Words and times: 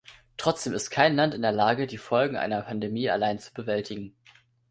Trotzdem 0.35 0.73
ist 0.73 0.89
kein 0.89 1.15
Land 1.15 1.35
in 1.35 1.43
der 1.43 1.51
Lage, 1.51 1.85
die 1.85 1.99
Folgen 1.99 2.35
einer 2.35 2.63
Pandemie 2.63 3.07
allein 3.11 3.37
zu 3.37 3.53
bewältigen. 3.53 4.15